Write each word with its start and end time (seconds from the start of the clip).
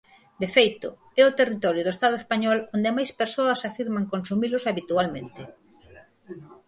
De 0.41 0.47
feito, 0.55 0.89
é 1.21 1.23
o 1.25 1.35
territorio 1.39 1.85
do 1.85 1.93
Estado 1.95 2.15
español 2.21 2.57
onde 2.75 2.93
máis 2.97 3.11
persoas 3.21 3.59
afirman 3.69 4.09
consumilos 4.13 4.67
habitualmente. 4.69 5.41